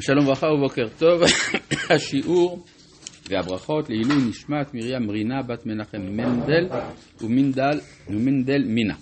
שלום 0.00 0.24
וברכה 0.24 0.46
ובוקר 0.46 0.88
טוב, 0.98 1.22
השיעור 1.94 2.64
והברכות 3.28 3.90
לעילוי 3.90 4.16
נשמת 4.28 4.74
מרים 4.74 5.10
רינה 5.10 5.42
בת 5.42 5.66
מנחם 5.66 5.98
מנדל 5.98 6.68
ומנדל, 7.20 7.80
ומנדל 8.08 8.64
מינה. 8.66 8.94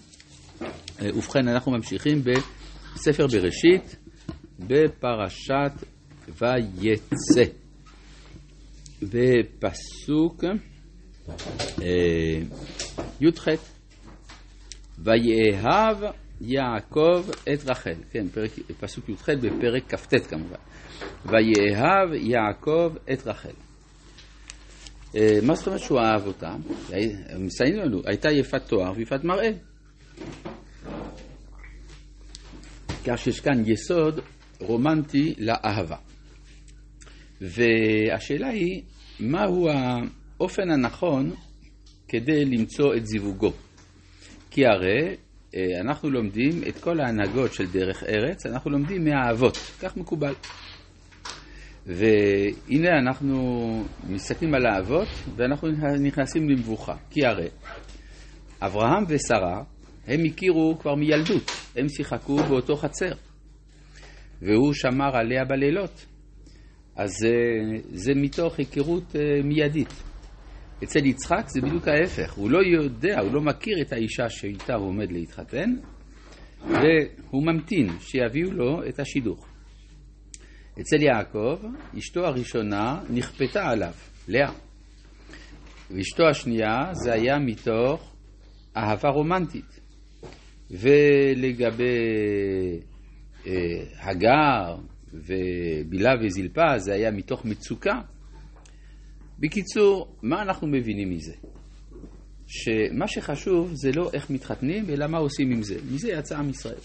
ובכן, 1.03 1.49
אנחנו 1.49 1.73
ממשיכים 1.73 2.23
בספר 2.23 3.27
בראשית 3.27 3.97
בפרשת 4.59 5.73
ויצא. 6.29 7.45
בפסוק 9.03 10.45
אה, 11.83 12.43
י"ח 13.21 13.49
ויאהב 14.99 15.97
יעקב 16.41 17.25
את 17.53 17.71
רחל, 17.71 17.95
כן, 18.11 18.29
פרק, 18.29 18.51
פסוק 18.81 19.09
י"ח 19.09 19.29
בפרק 19.31 19.95
כ"ט 19.95 20.15
כמובן. 20.29 20.57
ויאהב 21.25 22.13
יעקב 22.13 22.93
את 23.13 23.27
רחל. 23.27 23.51
אה, 25.17 25.39
מה 25.43 25.55
זאת 25.55 25.67
אומרת 25.67 25.81
שהוא 25.81 26.01
אהב 26.01 26.27
אותה? 26.27 26.57
מסיימים 27.39 27.81
לנו, 27.81 28.01
הייתה 28.05 28.31
יפת 28.31 28.63
תואר 28.69 28.93
ויפת 28.97 29.25
מראה. 29.25 29.51
כך 33.07 33.19
שיש 33.19 33.41
כאן 33.41 33.63
יסוד 33.67 34.21
רומנטי 34.61 35.35
לאהבה. 35.39 35.97
והשאלה 37.41 38.49
היא, 38.49 38.83
מהו 39.21 39.69
האופן 39.69 40.71
הנכון 40.71 41.35
כדי 42.09 42.45
למצוא 42.45 42.95
את 42.97 43.07
זיווגו? 43.07 43.53
כי 44.51 44.67
הרי 44.67 45.17
אה, 45.55 45.81
אנחנו 45.81 46.11
לומדים 46.11 46.63
את 46.69 46.79
כל 46.81 47.01
ההנהגות 47.01 47.53
של 47.55 47.67
דרך 47.67 48.03
ארץ, 48.03 48.47
אנחנו 48.47 48.71
לומדים 48.71 49.05
מהאבות, 49.05 49.57
כך 49.81 49.97
מקובל. 49.97 50.35
והנה 51.87 52.99
אנחנו 52.99 53.35
מסתכלים 54.09 54.55
על 54.55 54.67
האבות 54.67 55.09
ואנחנו 55.37 55.69
נכנסים 56.01 56.49
למבוכה, 56.49 56.95
כי 57.11 57.27
הרי 57.27 57.49
אברהם 58.63 59.05
ושרה 59.09 59.63
הם 60.07 60.21
הכירו 60.25 60.79
כבר 60.81 60.95
מילדות, 60.95 61.51
הם 61.77 61.89
שיחקו 61.89 62.37
באותו 62.37 62.77
חצר. 62.77 63.13
והוא 64.43 64.73
שמר 64.73 65.17
עליה 65.17 65.45
בלילות, 65.45 66.07
אז 66.97 67.11
זה, 67.21 67.35
זה 67.93 68.13
מתוך 68.15 68.59
היכרות 68.59 69.17
אה, 69.17 69.43
מיידית. 69.45 70.03
אצל 70.85 71.07
יצחק 71.07 71.45
זה 71.49 71.61
בדיוק 71.61 71.89
ההפך, 71.89 72.33
הוא 72.33 72.51
לא 72.51 72.59
יודע, 72.59 73.21
הוא 73.21 73.33
לא 73.33 73.41
מכיר 73.41 73.83
את 73.83 73.93
האישה 73.93 74.29
שאיתה 74.29 74.75
הוא 74.75 74.89
עומד 74.89 75.13
להתחתן, 75.13 75.71
והוא 76.61 77.43
ממתין 77.47 77.89
שיביאו 78.01 78.53
לו 78.53 78.89
את 78.89 79.01
השידוך. 79.01 79.56
אצל 80.81 81.03
יעקב, 81.03 81.59
אשתו 81.99 82.27
הראשונה 82.27 83.01
נכפתה 83.11 83.69
עליו, 83.69 83.93
לאה. 84.29 84.53
ואשתו 85.91 86.29
השנייה 86.29 86.91
זה 86.93 87.13
היה 87.13 87.39
מתוך 87.39 88.15
אהבה 88.77 89.09
רומנטית. 89.09 89.81
ולגבי 90.71 91.99
אה, 93.47 93.53
הגר 94.01 94.77
ובילה 95.13 96.11
וזלפה 96.25 96.79
זה 96.79 96.95
היה 96.95 97.11
מתוך 97.11 97.45
מצוקה. 97.45 98.01
בקיצור, 99.39 100.17
מה 100.23 100.43
אנחנו 100.43 100.67
מבינים 100.67 101.11
מזה? 101.11 101.35
שמה 102.47 103.09
שחשוב 103.09 103.71
זה 103.75 103.91
לא 103.93 104.11
איך 104.13 104.31
מתחתנים, 104.31 104.91
אלא 104.91 105.07
מה 105.07 105.19
עושים 105.19 105.51
עם 105.51 105.63
זה. 105.63 105.79
מזה 105.93 106.09
יצא 106.09 106.39
עם 106.39 106.51
ישראל. 106.51 106.79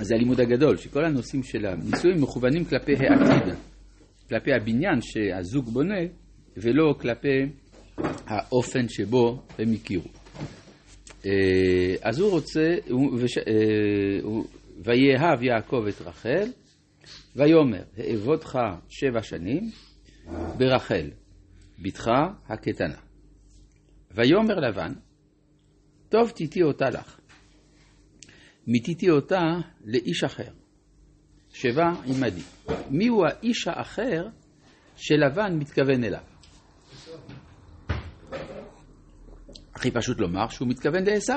זה 0.00 0.14
הלימוד 0.14 0.40
הגדול, 0.40 0.76
שכל 0.76 1.04
הנושאים 1.04 1.42
של 1.42 1.66
הנישואים 1.66 2.22
מכוונים 2.22 2.64
כלפי 2.64 2.92
העתיד, 2.92 3.54
כלפי 4.28 4.50
הבניין 4.52 5.00
שהזוג 5.00 5.68
בונה, 5.68 6.00
ולא 6.56 6.94
כלפי 7.00 7.46
האופן 8.26 8.88
שבו 8.88 9.42
הם 9.58 9.72
הכירו. 9.72 10.08
אה, 11.26 11.94
אז 12.02 12.18
הוא 12.18 12.30
רוצה, 12.30 12.74
אה, 13.48 14.40
ויאהב 14.84 15.42
יעקב 15.42 15.84
את 15.88 16.00
רחל, 16.00 16.48
ויאמר, 17.36 17.82
אעבודך 17.98 18.58
שבע 18.88 19.22
שנים 19.22 19.70
ברחל, 20.58 21.10
בתך 21.78 22.10
הקטנה. 22.48 22.98
ויאמר 24.14 24.54
לבן, 24.54 24.92
טוב 26.08 26.30
תיתי 26.30 26.62
אותה 26.62 26.90
לך. 26.90 27.20
מיתיתי 28.66 29.10
אותה 29.10 29.42
לאיש 29.84 30.24
אחר, 30.24 30.50
שבע 31.52 31.84
עמדי. 32.06 32.42
מיהו 32.90 33.24
האיש 33.24 33.68
האחר 33.68 34.28
שלבן 34.96 35.58
מתכוון 35.58 36.04
אליו? 36.04 36.22
הכי 39.74 39.90
פשוט 39.90 40.20
לומר 40.20 40.48
שהוא 40.48 40.68
מתכוון 40.68 41.04
לעשו. 41.04 41.32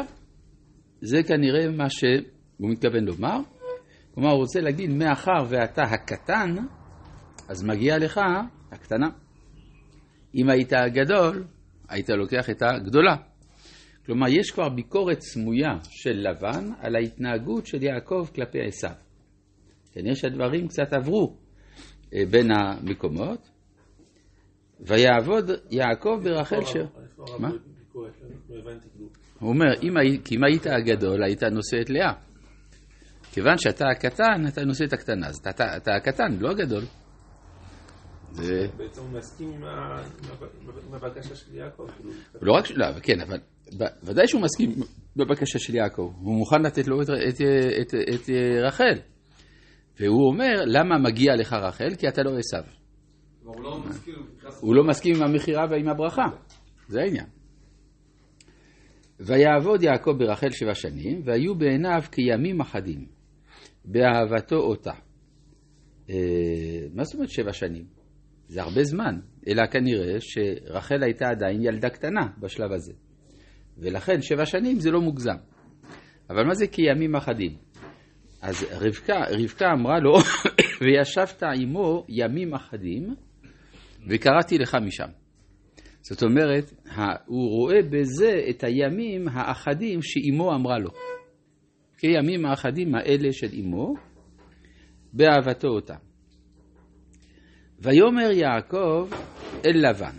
זה 1.02 1.24
כנראה 1.24 1.70
מה 1.78 1.90
שהוא 1.90 2.72
מתכוון 2.72 3.06
לומר. 3.06 3.40
כלומר, 4.14 4.30
הוא 4.30 4.40
רוצה 4.40 4.62
להגיד, 4.62 4.90
מאחר 4.90 5.44
ואתה 5.50 5.82
הקטן, 5.82 6.56
אז 7.50 7.64
מגיע 7.64 7.98
לך 7.98 8.20
הקטנה. 8.72 9.10
אם 10.36 10.50
היית 10.50 10.74
הגדול, 10.74 11.44
היית 11.90 12.10
לוקח 12.10 12.50
את 12.50 12.62
הגדולה. 12.62 13.16
כלומר, 14.10 14.28
יש 14.30 14.52
כבר 14.52 14.70
ביקורת 14.70 15.22
סמויה 15.22 15.78
של 15.90 16.28
לבן 16.30 16.66
על 16.80 16.96
ההתנהגות 16.96 17.68
של 17.68 17.84
יעקב 17.84 18.28
כלפי 18.36 18.58
עשיו. 18.68 18.92
כנראה 19.92 20.16
שהדברים 20.16 20.68
קצת 20.68 20.94
עברו 20.94 21.38
אה, 22.14 22.26
בין 22.32 22.48
המקומות. 22.52 23.50
ויעבוד 24.80 25.52
יעקב 25.72 26.20
ברחל 26.24 26.66
ש... 26.66 26.76
מה? 27.40 27.50
הוא 29.40 29.50
אומר, 29.50 29.76
כי 30.26 30.36
אם 30.36 30.44
היית 30.44 30.66
הגדול, 30.66 31.24
היית 31.24 31.44
נושא 31.44 31.82
את 31.82 31.90
לאה. 31.90 32.14
כיוון 33.32 33.58
שאתה 33.58 33.86
הקטן, 33.90 34.48
אתה 34.48 34.66
נושא 34.66 34.86
את 34.86 34.94
הקטנה, 34.94 35.28
אז 35.28 35.36
אתה, 35.38 35.78
אתה 35.78 35.92
הקטן, 35.96 36.38
לא 36.40 36.50
הגדול. 36.52 36.84
בעצם 38.78 39.02
הוא 39.02 39.10
מסכים 39.10 39.64
עם 40.88 40.94
הבקשה 40.94 41.36
של 41.36 41.56
יעקב. 41.56 41.88
כאילו. 41.98 42.12
לא 42.42 42.54
רק, 42.54 42.66
לא, 42.76 42.86
כן, 43.04 43.22
אבל 43.22 43.38
ודאי 44.04 44.28
שהוא 44.28 44.42
מסכים 44.42 44.70
בבקשה 45.16 45.60
של 45.60 45.76
יעקב. 45.76 46.12
הוא 46.22 46.36
מוכן 46.36 46.62
לתת 46.62 46.88
לו 46.88 47.02
את, 47.02 47.10
את, 47.10 47.42
את, 47.82 47.94
את 47.94 48.30
רחל. 48.64 49.00
והוא 50.00 50.28
אומר, 50.28 50.64
למה 50.66 50.98
מגיע 50.98 51.36
לך 51.36 51.54
רחל? 51.54 51.96
כי 51.98 52.08
אתה 52.08 52.24
לא 52.24 52.38
עשיו. 52.38 52.64
הוא 54.62 54.76
לא 54.76 54.84
מסכים 54.84 55.16
עם 55.16 55.24
המכירה 55.24 55.66
ועם 55.70 55.90
הברכה. 55.90 56.26
זה 56.88 57.02
העניין. 57.02 57.26
ויעבוד 59.20 59.84
יעקב 59.84 60.12
ברחל 60.18 60.50
שבע 60.50 60.74
שנים, 60.74 61.22
והיו 61.26 61.56
בעיניו 61.56 62.02
כימים 62.12 62.62
אחדים, 62.62 63.06
באהבתו 63.86 64.56
אותה. 64.56 64.94
אה, 66.10 66.16
מה 66.94 67.04
זאת 67.04 67.14
אומרת 67.14 67.30
שבע 67.30 67.54
שנים? 67.54 67.86
זה 68.48 68.62
הרבה 68.62 68.84
זמן, 68.84 69.20
אלא 69.48 69.66
כנראה 69.66 70.16
שרחל 70.20 71.04
הייתה 71.04 71.30
עדיין 71.30 71.62
ילדה 71.64 71.90
קטנה 71.90 72.28
בשלב 72.40 72.72
הזה. 72.72 72.94
ולכן 73.80 74.22
שבע 74.22 74.46
שנים 74.46 74.80
זה 74.80 74.92
לא 74.92 75.02
מוגזם. 75.02 75.36
אבל 76.30 76.44
מה 76.44 76.54
זה 76.54 76.68
כימים 76.68 77.16
אחדים? 77.16 77.56
אז 78.42 78.66
רבקה, 78.72 79.24
רבקה 79.30 79.66
אמרה 79.72 80.00
לו, 80.00 80.18
וישבת 80.82 81.44
עמו 81.44 82.06
ימים 82.10 82.54
אחדים, 82.54 83.16
וקראתי 84.10 84.58
לך 84.58 84.78
משם. 84.86 85.10
זאת 86.02 86.24
אומרת, 86.24 86.74
הוא 87.26 87.50
רואה 87.50 87.82
בזה 87.82 88.42
את 88.50 88.64
הימים 88.64 89.28
האחדים 89.28 90.02
שאימו 90.02 90.56
אמרה 90.56 90.80
לו. 90.80 90.90
כימים 91.98 92.46
האחדים 92.46 92.96
האלה 92.96 93.34
של 93.34 93.48
אימו, 93.54 93.94
באהבתו 95.14 95.68
אותה. 95.68 95.96
ויאמר 97.80 98.32
יעקב 98.32 99.10
אל 99.66 99.90
לבן, 99.90 100.16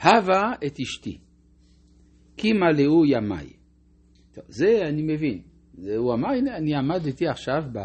הבה 0.00 0.52
את 0.66 0.80
אשתי, 0.80 1.18
כי 2.36 2.52
מלאו 2.52 3.06
ימיי. 3.06 3.46
טוב, 4.34 4.44
זה 4.48 4.82
אני 4.88 5.02
מבין. 5.02 5.42
זה, 5.78 5.96
הוא 5.96 6.14
אמר, 6.14 6.28
הנה, 6.28 6.56
אני 6.56 6.74
עמדתי 6.74 7.28
עכשיו 7.28 7.62
ב, 7.72 7.78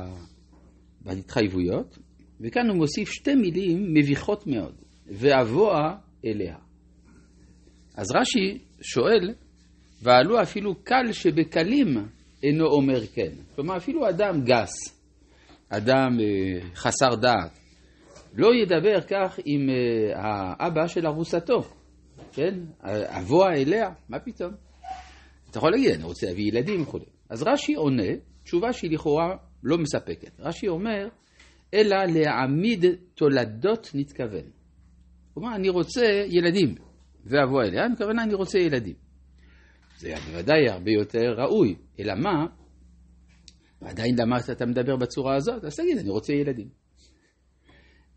בהתחייבויות, 1.02 1.98
וכאן 2.42 2.70
הוא 2.70 2.78
מוסיף 2.78 3.10
שתי 3.10 3.36
מילים 3.36 3.94
מביכות 3.94 4.48
מאוד, 4.48 4.76
ואבוה 5.08 5.96
אליה. 6.26 6.56
אז 7.96 8.12
רש"י 8.16 8.58
שואל, 8.82 9.34
ועלו 10.02 10.42
אפילו 10.42 10.76
קל 10.84 11.12
שבקלים 11.12 11.98
אינו 12.44 12.66
אומר 12.66 13.08
כן. 13.08 13.32
כלומר, 13.56 13.78
אפילו 13.78 14.10
אדם 14.10 14.44
גס, 14.44 14.72
אדם 15.70 16.20
אה, 16.20 16.70
חסר 16.76 17.16
דעת, 17.16 17.60
לא 18.34 18.50
ידבר 18.56 19.02
כך 19.02 19.40
עם 19.46 19.70
אה, 19.70 19.76
האבא 20.16 20.88
של 20.88 21.08
ארוסתו, 21.08 21.62
כן? 22.40 22.60
אבוה 23.20 23.54
אליה, 23.54 23.90
מה 24.10 24.20
פתאום? 24.20 24.54
אתה 25.50 25.58
יכול 25.58 25.72
להגיד, 25.72 25.92
אני 25.92 26.04
רוצה 26.04 26.28
להביא 26.28 26.48
ילדים 26.48 26.82
וכו'. 26.82 27.00
אז 27.30 27.44
רש"י 27.44 27.74
עונה 27.74 28.12
תשובה 28.44 28.74
שהיא 28.74 28.92
לכאורה 28.92 29.36
לא 29.64 29.78
מספקת. 29.78 30.40
רש"י 30.40 30.68
אומר, 30.68 31.08
אלא 31.74 31.98
להעמיד 32.06 32.86
תולדות 33.16 33.92
נתכוון. 33.94 34.52
אומר, 35.36 35.56
אני 35.56 35.70
רוצה 35.70 36.06
ילדים, 36.28 36.76
ואבוא 37.26 37.64
אליה, 37.64 37.88
מתכוון, 37.88 38.20
אני 38.20 38.34
רוצה 38.34 38.60
ילדים. 38.60 38.96
זה 39.98 40.14
בוודאי 40.26 40.70
הרבה 40.70 40.92
יותר 40.92 41.34
ראוי, 41.38 41.76
אלא 42.00 42.14
מה? 42.16 42.46
עדיין 43.82 44.16
למה 44.20 44.38
אתה 44.52 44.66
מדבר 44.66 44.96
בצורה 44.96 45.36
הזאת? 45.36 45.64
אז 45.64 45.76
תגיד, 45.76 45.98
אני 45.98 46.10
רוצה 46.10 46.34
ילדים. 46.34 46.68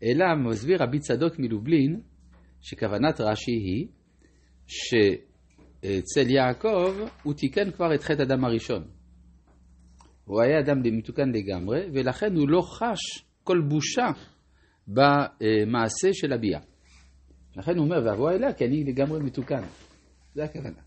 אלא 0.03 0.25
מסביר 0.49 0.83
רבי 0.83 0.99
צדוק 0.99 1.39
מלובלין, 1.39 2.01
שכוונת 2.61 3.21
רש"י 3.21 3.51
היא 3.51 3.87
שאצל 4.73 6.29
יעקב 6.29 6.93
הוא 7.23 7.33
תיקן 7.33 7.71
כבר 7.71 7.95
את 7.95 8.03
חטא 8.03 8.21
אדם 8.21 8.45
הראשון. 8.45 8.83
הוא 10.25 10.41
היה 10.41 10.59
אדם 10.59 10.81
מתוקן 10.97 11.29
לגמרי, 11.29 11.81
ולכן 11.93 12.35
הוא 12.35 12.49
לא 12.49 12.61
חש 12.61 13.25
כל 13.43 13.61
בושה 13.67 14.07
במעשה 14.87 16.09
של 16.13 16.33
הביאה. 16.33 16.59
לכן 17.57 17.77
הוא 17.77 17.85
אומר, 17.85 17.97
ואבוא 18.05 18.31
אליה 18.31 18.53
כי 18.53 18.65
אני 18.65 18.83
לגמרי 18.83 19.19
מתוקן. 19.19 19.61
זה 20.35 20.43
הכוונה. 20.43 20.81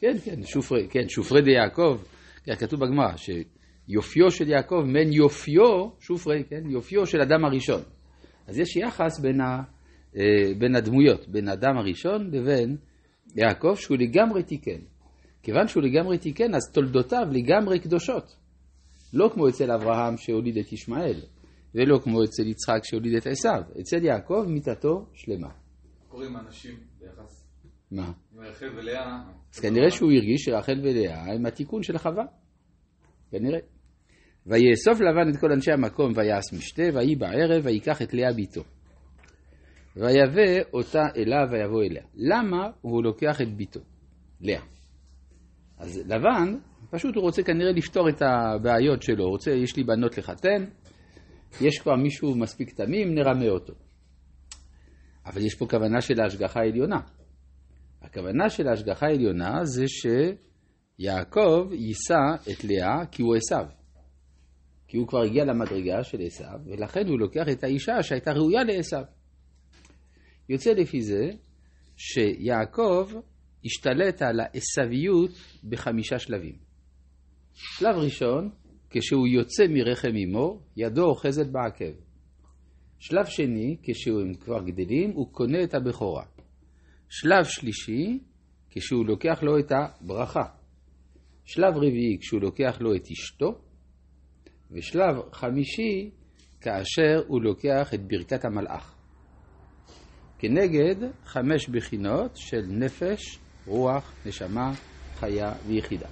כן, 0.00 0.18
כן, 0.24 0.42
שופרי, 0.42 0.88
כן, 0.90 1.08
שופרי 1.08 1.42
דיעקב, 1.42 1.98
כן, 2.44 2.54
כתוב 2.54 2.80
בגמרא, 2.80 3.16
שיופיו 3.16 4.30
של 4.30 4.48
יעקב 4.48 4.82
מן 4.86 5.12
יופיו, 5.12 5.88
שופרי, 6.00 6.44
כן, 6.44 6.70
יופיו 6.70 7.06
של 7.06 7.20
אדם 7.20 7.44
הראשון. 7.44 7.80
אז 8.46 8.58
יש 8.58 8.76
יחס 8.76 9.20
בין, 9.20 9.40
ה, 9.40 9.62
בין 10.58 10.76
הדמויות, 10.76 11.28
בין 11.28 11.48
האדם 11.48 11.76
הראשון 11.76 12.30
לבין 12.32 12.76
יעקב, 13.36 13.74
שהוא 13.76 13.96
לגמרי 13.96 14.42
תיקן. 14.42 14.80
כיוון 15.42 15.68
שהוא 15.68 15.82
לגמרי 15.82 16.18
תיקן, 16.18 16.54
אז 16.54 16.72
תולדותיו 16.72 17.26
לגמרי 17.30 17.80
קדושות. 17.80 18.36
לא 19.12 19.30
כמו 19.34 19.48
אצל 19.48 19.70
אברהם 19.70 20.16
שהוליד 20.16 20.58
את 20.58 20.72
ישמעאל, 20.72 21.20
ולא 21.74 21.98
כמו 21.98 22.24
אצל 22.24 22.46
יצחק 22.46 22.80
שהוליד 22.82 23.16
את 23.16 23.26
עשיו. 23.26 23.62
אצל 23.80 24.04
יעקב 24.04 24.44
מיתתו 24.48 25.06
שלמה. 25.14 25.48
קוראים 26.08 26.36
אנשים 26.36 26.74
ביחס 27.00 27.46
מה? 27.90 28.12
רחל 28.36 28.78
ולאה. 28.78 29.22
אז 29.54 29.60
כנראה 29.60 29.90
שהוא 29.90 30.12
הרגיש 30.12 30.44
שרחל 30.44 30.80
ולאה 30.82 31.34
הם 31.34 31.46
התיקון 31.46 31.82
של 31.82 31.98
חווה. 31.98 32.24
כנראה. 33.30 33.58
ויאסוף 34.46 35.00
לבן 35.00 35.30
את 35.30 35.40
כל 35.40 35.52
אנשי 35.52 35.72
המקום 35.72 36.12
ויעש 36.16 36.52
משתה, 36.52 36.82
ויהי 36.94 37.16
בערב, 37.16 37.64
ויקח 37.64 38.02
את 38.02 38.14
לאה 38.14 38.32
ביתו. 38.32 38.62
ויבא 39.96 40.68
אותה 40.72 41.02
אליו 41.16 41.48
ויבוא 41.50 41.82
אליה. 41.82 42.02
למה 42.14 42.70
הוא 42.80 43.02
לוקח 43.04 43.40
את 43.40 43.56
ביתו? 43.56 43.80
לאה. 44.40 44.62
אז 45.78 45.98
לבן, 46.06 46.58
פשוט 46.90 47.16
הוא 47.16 47.22
רוצה 47.22 47.42
כנראה 47.42 47.72
לפתור 47.72 48.08
את 48.08 48.22
הבעיות 48.22 49.02
שלו. 49.02 49.24
הוא 49.24 49.30
רוצה, 49.30 49.50
יש 49.50 49.76
לי 49.76 49.84
בנות 49.84 50.18
לחתן, 50.18 50.64
יש 51.60 51.78
כבר 51.78 51.96
מישהו 51.96 52.34
מספיק 52.34 52.70
תמים, 52.70 53.14
נרמה 53.14 53.48
אותו. 53.48 53.72
אבל 55.26 55.46
יש 55.46 55.54
פה 55.54 55.66
כוונה 55.70 56.00
של 56.00 56.20
ההשגחה 56.20 56.60
העליונה. 56.60 57.00
הכוונה 58.02 58.50
של 58.50 58.68
ההשגחה 58.68 59.06
העליונה 59.06 59.64
זה 59.64 59.84
שיעקב 59.88 61.68
יישא 61.72 62.52
את 62.52 62.64
לאה 62.64 63.06
כי 63.10 63.22
הוא 63.22 63.36
עשיו. 63.36 63.66
כי 64.88 64.96
הוא 64.96 65.08
כבר 65.08 65.22
הגיע 65.22 65.44
למדרגה 65.44 66.04
של 66.04 66.18
עשיו, 66.20 66.58
ולכן 66.66 67.06
הוא 67.08 67.18
לוקח 67.18 67.48
את 67.52 67.64
האישה 67.64 68.02
שהייתה 68.02 68.32
ראויה 68.32 68.64
לעשיו. 68.64 69.02
יוצא 70.48 70.70
לפי 70.70 71.00
זה 71.00 71.30
שיעקב 71.96 73.08
השתלט 73.64 74.22
על 74.22 74.40
העשוויות 74.40 75.30
בחמישה 75.64 76.18
שלבים. 76.18 76.54
שלב 77.54 77.96
ראשון, 77.96 78.50
כשהוא 78.90 79.26
יוצא 79.26 79.64
מרחם 79.70 80.16
אמו, 80.24 80.60
ידו 80.76 81.04
אוחזת 81.04 81.46
בעקב. 81.46 81.92
שלב 82.98 83.24
שני, 83.24 83.76
כשהם 83.82 84.34
כבר 84.34 84.62
גדלים, 84.62 85.10
הוא 85.10 85.32
קונה 85.32 85.64
את 85.64 85.74
הבכורה. 85.74 86.24
שלב 87.08 87.44
שלישי, 87.44 88.18
כשהוא 88.70 89.06
לוקח 89.06 89.42
לו 89.42 89.58
את 89.58 89.72
הברכה. 89.72 90.44
שלב 91.44 91.76
רביעי, 91.76 92.18
כשהוא 92.20 92.40
לוקח 92.40 92.78
לו 92.80 92.94
את 92.94 93.10
אשתו. 93.12 93.60
ושלב 94.70 95.16
חמישי, 95.32 96.10
כאשר 96.60 97.22
הוא 97.26 97.42
לוקח 97.42 97.94
את 97.94 98.00
ברכת 98.06 98.44
המלאך. 98.44 98.95
כנגד 100.38 100.96
חמש 101.24 101.68
בחינות 101.68 102.36
של 102.36 102.62
נפש, 102.68 103.38
רוח, 103.66 104.14
נשמה, 104.26 104.72
חיה 105.14 105.52
ויחידה. 105.66 106.08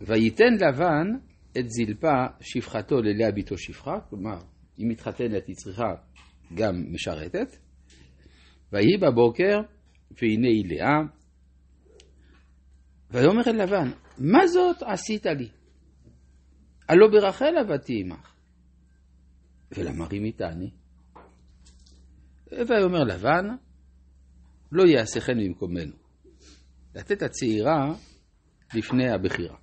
וייתן 0.00 0.54
לבן 0.54 1.06
את 1.58 1.70
זלפה 1.70 2.26
שפחתו 2.40 3.02
ללאה 3.02 3.32
ביתו 3.32 3.58
שפחה, 3.58 4.00
כלומר, 4.10 4.38
היא 4.76 4.86
מתחתנת, 4.90 5.46
היא 5.46 5.56
צריכה 5.56 5.94
גם 6.54 6.84
משרתת. 6.92 7.56
ויהי 8.72 8.96
בבוקר, 8.98 9.60
והנה 10.10 10.48
היא 10.48 10.64
לאה. 10.68 11.00
ויאמר 13.10 13.42
אל 13.46 13.62
לבן, 13.62 13.90
מה 14.18 14.46
זאת 14.46 14.82
עשית 14.82 15.26
לי? 15.26 15.48
הלא 16.88 17.08
ברחל 17.12 17.56
עבדתי 17.60 18.00
עמך. 18.00 18.34
ולמה 19.76 20.06
רימיתני? 20.06 20.70
ויאמר 22.68 23.04
לבן, 23.04 23.46
לא 24.72 24.82
יעשה 24.82 25.20
כן 25.20 25.38
במקומנו. 25.38 25.92
לתת 26.94 27.22
הצעירה 27.22 27.94
לפני 28.74 29.10
הבכירה. 29.10 29.56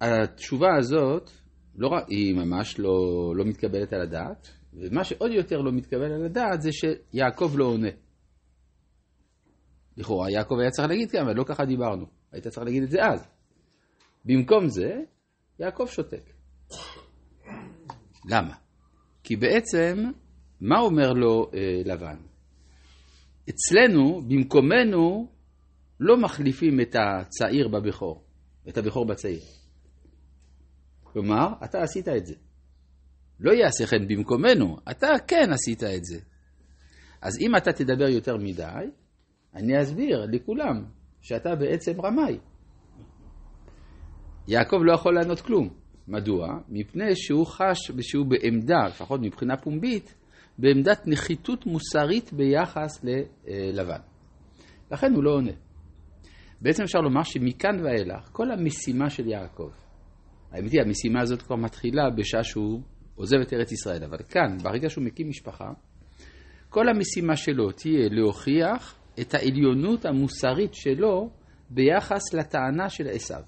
התשובה 0.00 0.76
הזאת, 0.78 1.30
לא, 1.74 1.90
היא 2.08 2.34
ממש 2.34 2.78
לא, 2.78 2.90
לא 3.36 3.44
מתקבלת 3.44 3.92
על 3.92 4.00
הדעת, 4.00 4.48
ומה 4.72 5.04
שעוד 5.04 5.30
יותר 5.32 5.56
לא 5.56 5.72
מתקבל 5.72 6.12
על 6.12 6.24
הדעת 6.24 6.62
זה 6.62 6.70
שיעקב 6.72 7.52
לא 7.56 7.64
עונה. 7.64 7.90
לכאורה 9.96 10.30
יעקב 10.30 10.54
היה 10.60 10.70
צריך 10.70 10.88
להגיד 10.88 11.10
כאן, 11.10 11.20
אבל 11.20 11.36
לא 11.36 11.44
ככה 11.44 11.64
דיברנו. 11.64 12.06
היית 12.32 12.46
צריך 12.48 12.66
להגיד 12.66 12.82
את 12.82 12.90
זה 12.90 12.98
אז. 13.02 13.28
במקום 14.24 14.68
זה, 14.68 15.00
יעקב 15.58 15.86
שותק. 15.86 16.30
למה? 18.30 18.54
כי 19.22 19.36
בעצם, 19.36 20.10
מה 20.60 20.78
אומר 20.78 21.12
לו 21.12 21.50
אה, 21.54 21.82
לבן? 21.84 22.16
אצלנו, 23.48 24.22
במקומנו, 24.28 25.28
לא 26.00 26.16
מחליפים 26.16 26.80
את 26.80 26.96
הצעיר 26.98 27.68
בבכור, 27.68 28.24
את 28.68 28.78
הבכור 28.78 29.06
בצעיר. 29.06 29.40
כלומר, 31.02 31.48
אתה 31.64 31.82
עשית 31.82 32.08
את 32.08 32.26
זה. 32.26 32.34
לא 33.40 33.52
יעשה 33.52 33.86
כן 33.86 34.08
במקומנו, 34.08 34.76
אתה 34.90 35.06
כן 35.26 35.52
עשית 35.52 35.84
את 35.84 36.04
זה. 36.04 36.18
אז 37.22 37.38
אם 37.40 37.56
אתה 37.56 37.72
תדבר 37.72 38.08
יותר 38.08 38.36
מדי, 38.36 38.90
אני 39.54 39.82
אסביר 39.82 40.26
לכולם 40.32 40.84
שאתה 41.20 41.54
בעצם 41.54 42.00
רמאי. 42.00 42.38
יעקב 44.48 44.76
לא 44.82 44.92
יכול 44.92 45.14
לענות 45.14 45.40
כלום. 45.40 45.68
מדוע? 46.08 46.58
מפני 46.68 47.16
שהוא 47.16 47.46
חש 47.46 47.90
שהוא 48.00 48.26
בעמדה, 48.26 48.86
לפחות 48.88 49.20
מבחינה 49.20 49.56
פומבית, 49.56 50.14
בעמדת 50.58 51.02
נחיתות 51.06 51.66
מוסרית 51.66 52.32
ביחס 52.32 53.04
ללבן. 53.04 54.00
לכן 54.92 55.12
הוא 55.14 55.24
לא 55.24 55.30
עונה. 55.30 55.52
בעצם 56.60 56.82
אפשר 56.82 56.98
לומר 56.98 57.22
שמכאן 57.22 57.84
ואילך, 57.84 58.28
כל 58.32 58.50
המשימה 58.50 59.10
של 59.10 59.26
יעקב, 59.26 59.70
האמת 60.52 60.72
היא, 60.72 60.80
המשימה 60.80 61.20
הזאת 61.20 61.42
כבר 61.42 61.56
מתחילה 61.56 62.10
בשעה 62.16 62.44
שהוא 62.44 62.80
עוזב 63.14 63.36
את 63.36 63.52
ארץ 63.52 63.72
ישראל, 63.72 64.04
אבל 64.04 64.18
כאן, 64.28 64.58
ברגע 64.62 64.90
שהוא 64.90 65.04
מקים 65.04 65.28
משפחה, 65.28 65.68
כל 66.68 66.88
המשימה 66.88 67.36
שלו 67.36 67.72
תהיה 67.72 68.08
להוכיח 68.10 68.98
את 69.20 69.34
העליונות 69.34 70.04
המוסרית 70.04 70.74
שלו 70.74 71.30
ביחס 71.70 72.34
לטענה 72.34 72.88
של 72.88 73.08
עשיו, 73.08 73.42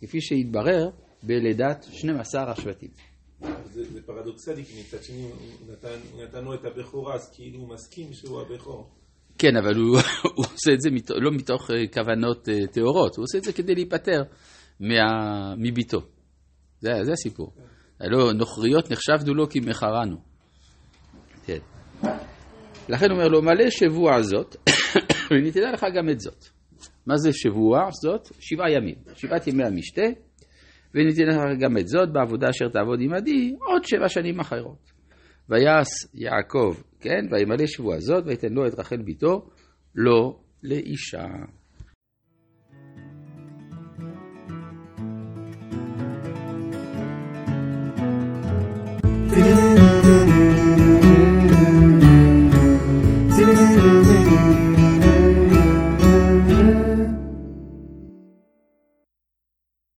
כפי 0.00 0.20
שהתברר 0.20 0.90
בלידת 1.22 1.82
12 1.90 2.50
השבטים. 2.50 2.90
זה, 3.72 3.84
זה 3.92 4.02
פרדוקסלי, 4.02 4.64
כי 4.64 4.80
מצד 4.80 5.02
שני 5.02 5.22
הוא 5.22 5.72
נתן, 5.72 5.98
הוא 6.12 6.22
נתן 6.22 6.44
לו 6.44 6.54
את 6.54 6.64
הבכורה, 6.64 7.14
אז 7.14 7.30
כאילו 7.34 7.58
הוא 7.58 7.68
מסכים 7.68 8.12
שהוא 8.12 8.40
הבכור. 8.40 8.90
כן, 9.38 9.56
אבל 9.56 9.76
הוא, 9.76 9.98
הוא 10.36 10.44
עושה 10.44 10.72
את 10.72 10.80
זה 10.80 10.90
מת, 10.90 11.10
לא 11.10 11.30
מתוך 11.30 11.70
אה, 11.70 11.86
כוונות 11.92 12.48
אה, 12.48 12.66
טהורות, 12.66 13.16
הוא 13.16 13.22
עושה 13.22 13.38
את 13.38 13.44
זה 13.44 13.52
כדי 13.52 13.74
להיפטר 13.74 14.22
מה, 14.80 15.54
מביתו. 15.58 16.00
זה, 16.80 16.90
זה 17.02 17.12
הסיפור. 17.12 17.52
לא, 18.00 18.32
נוכריות 18.32 18.90
נחשבנו 18.90 19.34
לו 19.34 19.48
כי 19.48 19.60
מכרנו. 19.60 20.16
כן. 21.46 21.58
לכן 22.88 23.10
הוא 23.10 23.18
אומר 23.18 23.28
לו, 23.28 23.42
מלא 23.42 23.70
שבוע 23.70 24.22
זאת, 24.22 24.56
וניתנה 25.30 25.72
לך 25.72 25.86
גם 25.96 26.10
את 26.10 26.20
זאת. 26.20 26.44
מה 27.06 27.16
זה 27.16 27.32
שבוע 27.32 27.88
זאת? 28.02 28.28
שבעה 28.40 28.70
ימים. 28.70 28.94
שבעת 29.14 29.46
ימי 29.46 29.64
המשתה, 29.64 30.02
וניתן 30.94 31.22
לך 31.22 31.36
גם 31.60 31.78
את 31.78 31.88
זאת 31.88 32.12
בעבודה 32.12 32.50
אשר 32.50 32.68
תעבוד 32.68 32.98
עמדי 33.02 33.54
עוד 33.60 33.84
שבע 33.84 34.08
שנים 34.08 34.40
אחרות. 34.40 34.92
ויעש 35.48 35.88
יעקב, 36.14 36.74
כן, 37.00 37.24
וימלא 37.30 37.66
שבוע 37.66 37.98
זאת, 37.98 38.24
ויתן 38.26 38.52
לו 38.52 38.66
את 38.66 38.78
רחל 38.78 39.02
ביתו, 39.02 39.48
לא 39.94 40.38
לאישה. 40.62 41.26